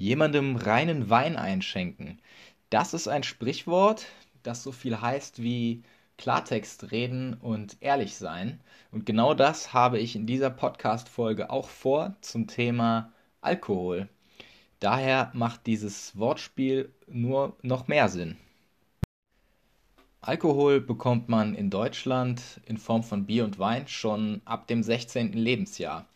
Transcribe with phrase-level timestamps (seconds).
[0.00, 2.20] Jemandem reinen Wein einschenken.
[2.70, 4.06] Das ist ein Sprichwort,
[4.42, 5.82] das so viel heißt wie
[6.16, 8.60] Klartext reden und ehrlich sein.
[8.92, 14.08] Und genau das habe ich in dieser Podcast-Folge auch vor zum Thema Alkohol.
[14.78, 18.38] Daher macht dieses Wortspiel nur noch mehr Sinn.
[20.22, 25.34] Alkohol bekommt man in Deutschland in Form von Bier und Wein schon ab dem 16.
[25.34, 26.06] Lebensjahr.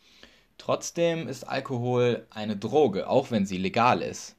[0.58, 4.36] Trotzdem ist Alkohol eine Droge, auch wenn sie legal ist.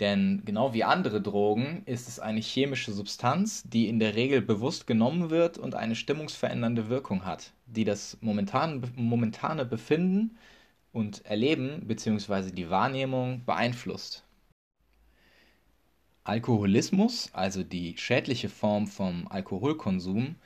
[0.00, 4.86] Denn genau wie andere Drogen ist es eine chemische Substanz, die in der Regel bewusst
[4.86, 10.36] genommen wird und eine stimmungsverändernde Wirkung hat, die das momentan, momentane Befinden
[10.92, 12.50] und Erleben bzw.
[12.50, 14.24] die Wahrnehmung beeinflusst.
[16.24, 20.36] Alkoholismus, also die schädliche Form vom Alkoholkonsum,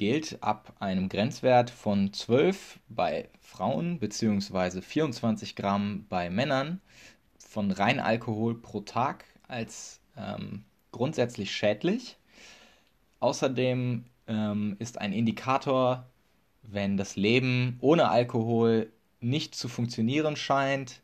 [0.00, 4.80] gilt ab einem Grenzwert von 12 bei Frauen bzw.
[4.80, 6.80] 24 Gramm bei Männern
[7.38, 12.16] von Reinalkohol pro Tag als ähm, grundsätzlich schädlich.
[13.18, 16.06] Außerdem ähm, ist ein Indikator,
[16.62, 21.02] wenn das Leben ohne Alkohol nicht zu funktionieren scheint,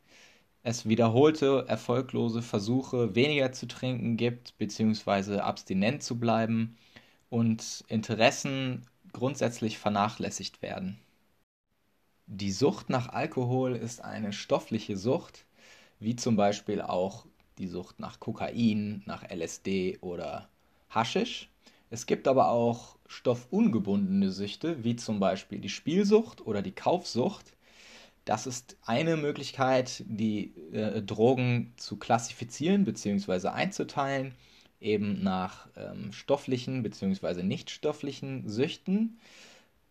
[0.63, 6.79] es wiederholte erfolglose Versuche, weniger zu trinken gibt, beziehungsweise abstinent zu bleiben
[7.31, 10.99] und Interessen grundsätzlich vernachlässigt werden.
[12.27, 15.47] Die Sucht nach Alkohol ist eine stoffliche Sucht,
[16.01, 17.27] wie zum Beispiel auch
[17.59, 20.49] die Sucht nach Kokain, nach LSD oder
[20.91, 21.49] Haschisch.
[21.89, 27.53] Es gibt aber auch stoffungebundene Süchte, wie zum Beispiel die Spielsucht oder die Kaufsucht.
[28.25, 33.49] Das ist eine Möglichkeit, die äh, Drogen zu klassifizieren bzw.
[33.49, 34.35] einzuteilen
[34.81, 37.43] eben nach ähm, stofflichen bzw.
[37.43, 39.19] nichtstofflichen Süchten.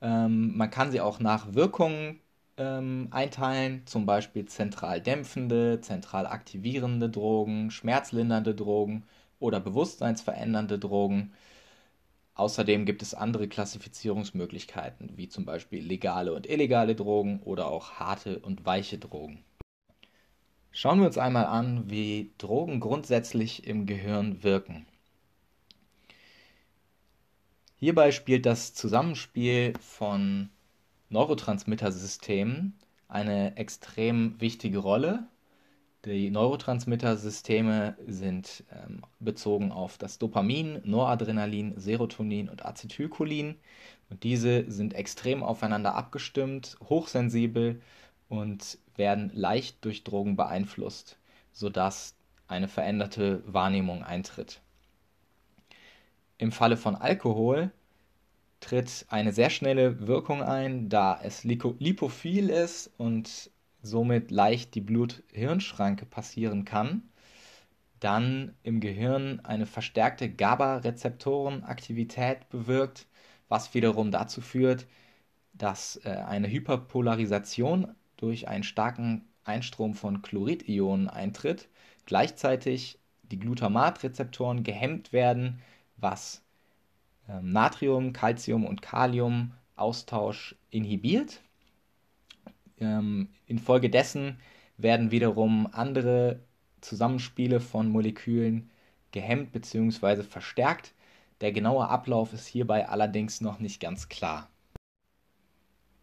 [0.02, 2.20] Ähm, man kann sie auch nach Wirkungen
[2.58, 9.04] ähm, einteilen, zum Beispiel zentral dämpfende, zentral aktivierende Drogen, schmerzlindernde Drogen
[9.40, 11.34] oder bewusstseinsverändernde Drogen.
[12.36, 18.40] Außerdem gibt es andere Klassifizierungsmöglichkeiten, wie zum Beispiel legale und illegale Drogen oder auch harte
[18.40, 19.44] und weiche Drogen.
[20.78, 24.86] Schauen wir uns einmal an, wie Drogen grundsätzlich im Gehirn wirken.
[27.78, 30.50] Hierbei spielt das Zusammenspiel von
[31.08, 32.78] Neurotransmittersystemen
[33.08, 35.30] eine extrem wichtige Rolle.
[36.04, 43.56] Die Neurotransmittersysteme sind ähm, bezogen auf das Dopamin, Noradrenalin, Serotonin und Acetylcholin.
[44.10, 47.82] Und diese sind extrem aufeinander abgestimmt, hochsensibel
[48.28, 51.18] und werden leicht durch Drogen beeinflusst,
[51.52, 52.16] sodass
[52.48, 54.62] eine veränderte Wahrnehmung eintritt.
[56.38, 57.72] Im Falle von Alkohol
[58.60, 63.52] tritt eine sehr schnelle Wirkung ein, da es lipophil ist und
[63.82, 67.04] somit leicht die Blut-Hirn-Schranke passieren kann.
[68.00, 73.08] Dann im Gehirn eine verstärkte GABA-Rezeptorenaktivität bewirkt,
[73.48, 74.86] was wiederum dazu führt,
[75.54, 81.70] dass äh, eine Hyperpolarisation durch einen starken Einstrom von Chloridionen eintritt,
[82.06, 85.62] gleichzeitig die Glutamatrezeptoren gehemmt werden,
[85.98, 86.44] was
[87.30, 91.42] ähm, Natrium, Calcium und Kalium Austausch inhibiert.
[92.80, 94.40] Ähm, infolgedessen
[94.78, 96.40] werden wiederum andere
[96.82, 98.70] Zusammenspiele von Molekülen
[99.12, 100.24] gehemmt bzw.
[100.24, 100.94] verstärkt.
[101.42, 104.50] Der genaue Ablauf ist hierbei allerdings noch nicht ganz klar.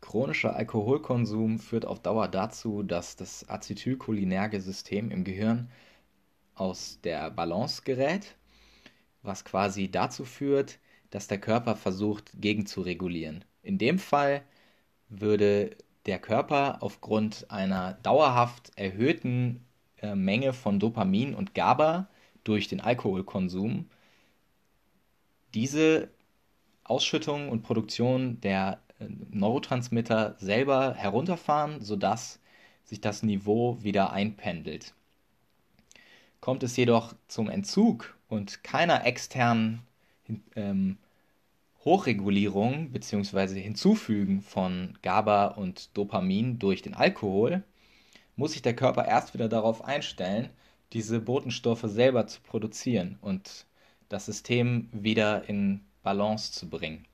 [0.02, 5.70] Chronischer Alkoholkonsum führt auf Dauer dazu, dass das acetylcholinerge System im Gehirn
[6.54, 8.36] aus der Balance gerät,
[9.22, 10.78] was quasi dazu führt,
[11.10, 13.44] dass der Körper versucht gegenzuregulieren.
[13.62, 14.42] In dem Fall
[15.08, 19.64] würde der Körper aufgrund einer dauerhaft erhöhten
[19.98, 22.08] äh, Menge von Dopamin und GABA
[22.44, 23.88] durch den Alkoholkonsum
[25.54, 26.10] diese
[26.82, 28.80] Ausschüttung und Produktion der
[29.30, 32.40] Neurotransmitter selber herunterfahren, sodass
[32.84, 34.94] sich das Niveau wieder einpendelt.
[36.40, 39.82] Kommt es jedoch zum Entzug und keiner externen
[40.56, 40.98] ähm,
[41.84, 43.60] Hochregulierung bzw.
[43.60, 47.62] Hinzufügen von GABA und Dopamin durch den Alkohol,
[48.36, 50.48] muss sich der Körper erst wieder darauf einstellen,
[50.92, 53.66] diese Botenstoffe selber zu produzieren und
[54.08, 57.06] das System wieder in Balance zu bringen.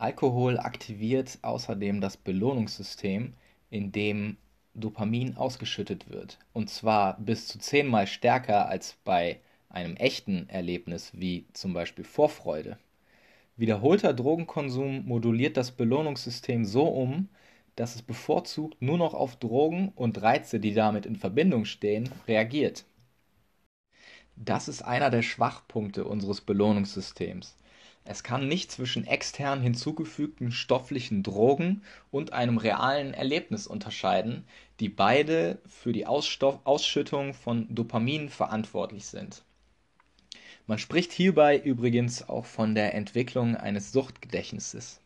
[0.00, 3.34] Alkohol aktiviert außerdem das Belohnungssystem,
[3.68, 4.38] in dem
[4.72, 6.38] Dopamin ausgeschüttet wird.
[6.54, 12.78] Und zwar bis zu zehnmal stärker als bei einem echten Erlebnis wie zum Beispiel Vorfreude.
[13.58, 17.28] Wiederholter Drogenkonsum moduliert das Belohnungssystem so um,
[17.76, 22.86] dass es bevorzugt nur noch auf Drogen und Reize, die damit in Verbindung stehen, reagiert.
[24.34, 27.54] Das ist einer der Schwachpunkte unseres Belohnungssystems.
[28.04, 34.44] Es kann nicht zwischen extern hinzugefügten stofflichen Drogen und einem realen Erlebnis unterscheiden,
[34.80, 39.44] die beide für die Ausschüttung von Dopamin verantwortlich sind.
[40.66, 45.00] Man spricht hierbei übrigens auch von der Entwicklung eines Suchtgedächtnisses.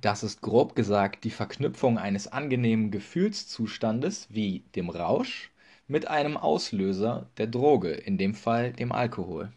[0.00, 5.50] Das ist grob gesagt die Verknüpfung eines angenehmen Gefühlszustandes wie dem Rausch
[5.86, 9.52] mit einem Auslöser der Droge, in dem Fall dem Alkohol.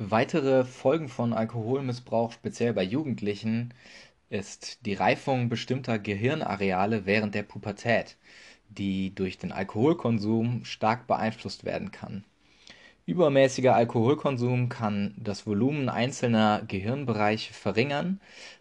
[0.00, 3.74] Weitere Folgen von Alkoholmissbrauch, speziell bei Jugendlichen,
[4.30, 8.16] ist die Reifung bestimmter Gehirnareale während der Pubertät,
[8.68, 12.24] die durch den Alkoholkonsum stark beeinflusst werden kann.
[13.06, 18.20] Übermäßiger Alkoholkonsum kann das Volumen einzelner Gehirnbereiche verringern.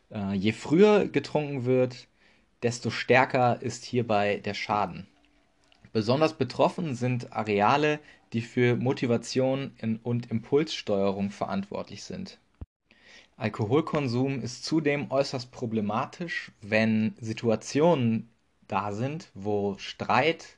[0.09, 2.07] Äh, je früher getrunken wird,
[2.63, 5.05] desto stärker ist hierbei der Schaden.
[5.93, 7.99] Besonders betroffen sind Areale,
[8.33, 9.71] die für Motivation
[10.03, 12.39] und Impulssteuerung verantwortlich sind.
[13.37, 18.29] Alkoholkonsum ist zudem äußerst problematisch, wenn Situationen
[18.67, 20.57] da sind, wo Streit,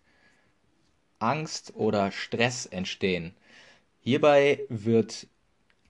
[1.20, 3.34] Angst oder Stress entstehen.
[4.00, 5.28] Hierbei wird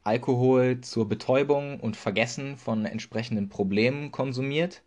[0.03, 4.81] Alkohol zur Betäubung und Vergessen von entsprechenden Problemen konsumiert,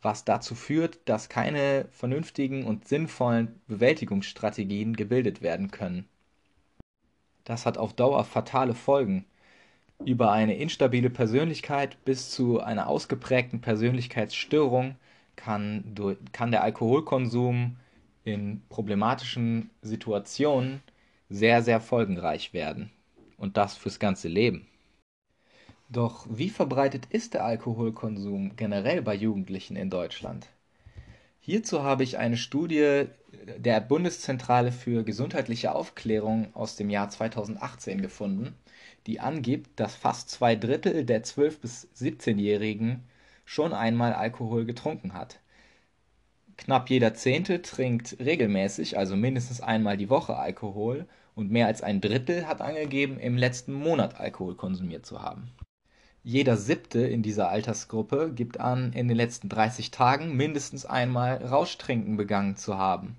[0.00, 6.08] was dazu führt, dass keine vernünftigen und sinnvollen Bewältigungsstrategien gebildet werden können.
[7.48, 9.24] Das hat auf Dauer fatale Folgen.
[10.04, 14.96] Über eine instabile Persönlichkeit bis zu einer ausgeprägten Persönlichkeitsstörung
[15.34, 17.78] kann, durch, kann der Alkoholkonsum
[18.22, 20.82] in problematischen Situationen
[21.30, 22.90] sehr, sehr folgenreich werden.
[23.38, 24.66] Und das fürs ganze Leben.
[25.88, 30.48] Doch wie verbreitet ist der Alkoholkonsum generell bei Jugendlichen in Deutschland?
[31.48, 33.06] Hierzu habe ich eine Studie
[33.56, 38.54] der Bundeszentrale für gesundheitliche Aufklärung aus dem Jahr 2018 gefunden,
[39.06, 43.08] die angibt, dass fast zwei Drittel der 12- bis 17-Jährigen
[43.46, 45.40] schon einmal Alkohol getrunken hat.
[46.58, 52.02] Knapp jeder Zehnte trinkt regelmäßig, also mindestens einmal die Woche Alkohol und mehr als ein
[52.02, 55.50] Drittel hat angegeben, im letzten Monat Alkohol konsumiert zu haben.
[56.28, 62.18] Jeder Siebte in dieser Altersgruppe gibt an, in den letzten 30 Tagen mindestens einmal Rauschtrinken
[62.18, 63.16] begangen zu haben.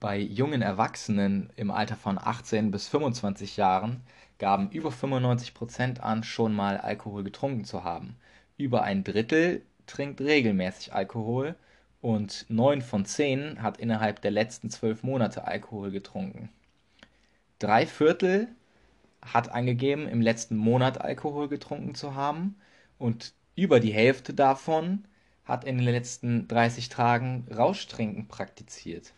[0.00, 4.00] Bei jungen Erwachsenen im Alter von 18 bis 25 Jahren
[4.38, 8.16] gaben über 95 Prozent an, schon mal Alkohol getrunken zu haben.
[8.56, 11.56] Über ein Drittel trinkt regelmäßig Alkohol
[12.00, 16.48] und 9 von 10 hat innerhalb der letzten 12 Monate Alkohol getrunken.
[17.58, 18.48] Drei Viertel
[19.32, 22.56] hat angegeben, im letzten Monat Alkohol getrunken zu haben
[22.98, 25.04] und über die Hälfte davon
[25.44, 29.12] hat in den letzten 30 Tagen Rauschtrinken praktiziert.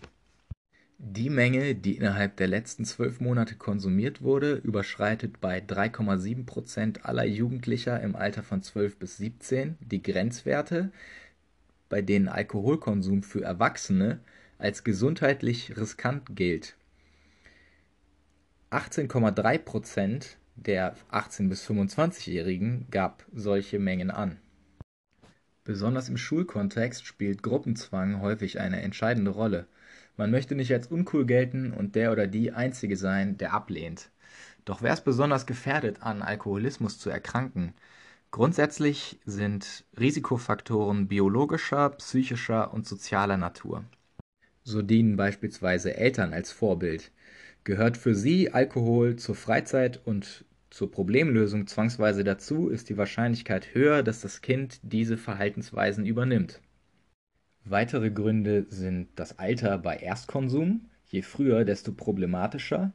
[0.99, 7.25] Die Menge, die innerhalb der letzten zwölf Monate konsumiert wurde, überschreitet bei 3,7 Prozent aller
[7.25, 10.93] Jugendlicher im Alter von 12 bis 17 die Grenzwerte,
[11.89, 14.21] bei denen Alkoholkonsum für Erwachsene
[14.59, 16.77] als gesundheitlich riskant gilt
[18.71, 24.39] 18,3 Prozent der 18- bis 25-Jährigen gab solche Mengen an.
[25.65, 29.67] Besonders im Schulkontext spielt Gruppenzwang häufig eine entscheidende Rolle.
[30.17, 34.11] Man möchte nicht als uncool gelten und der oder die Einzige sein, der ablehnt.
[34.65, 37.75] Doch wer ist besonders gefährdet, an Alkoholismus zu erkranken?
[38.31, 43.85] Grundsätzlich sind Risikofaktoren biologischer, psychischer und sozialer Natur.
[44.63, 47.11] So dienen beispielsweise Eltern als Vorbild.
[47.71, 54.03] Gehört für Sie Alkohol zur Freizeit und zur Problemlösung zwangsweise dazu, ist die Wahrscheinlichkeit höher,
[54.03, 56.61] dass das Kind diese Verhaltensweisen übernimmt.
[57.65, 62.93] Weitere Gründe sind das Alter bei Erstkonsum, je früher, desto problematischer,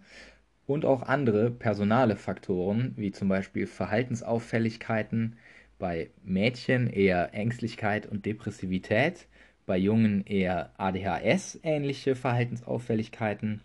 [0.68, 5.38] und auch andere personale Faktoren, wie zum Beispiel Verhaltensauffälligkeiten,
[5.80, 9.26] bei Mädchen eher Ängstlichkeit und Depressivität,
[9.66, 13.62] bei Jungen eher ADHS-ähnliche Verhaltensauffälligkeiten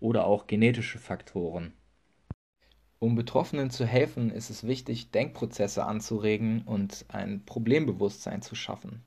[0.00, 1.72] oder auch genetische Faktoren.
[3.00, 9.04] Um Betroffenen zu helfen, ist es wichtig, Denkprozesse anzuregen und ein Problembewusstsein zu schaffen.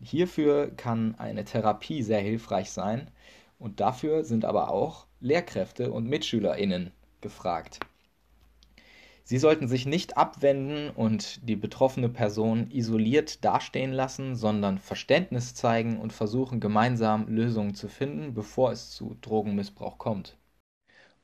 [0.00, 3.10] Hierfür kann eine Therapie sehr hilfreich sein
[3.58, 7.80] und dafür sind aber auch Lehrkräfte und Mitschülerinnen gefragt.
[9.26, 15.98] Sie sollten sich nicht abwenden und die betroffene Person isoliert dastehen lassen, sondern Verständnis zeigen
[15.98, 20.36] und versuchen gemeinsam Lösungen zu finden, bevor es zu Drogenmissbrauch kommt.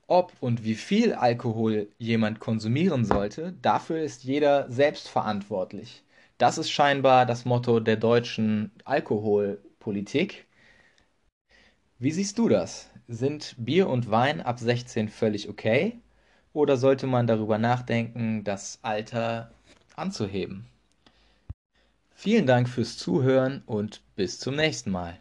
[0.07, 6.03] Ob und wie viel Alkohol jemand konsumieren sollte, dafür ist jeder selbst verantwortlich.
[6.39, 10.47] Das ist scheinbar das Motto der deutschen Alkoholpolitik.
[11.99, 12.91] Wie siehst du das?
[13.09, 16.01] Sind Bier und Wein ab 16 völlig okay?
[16.53, 19.51] Oder sollte man darüber nachdenken, das Alter
[19.97, 20.67] anzuheben?
[22.11, 25.19] Vielen Dank fürs Zuhören und bis zum nächsten Mal.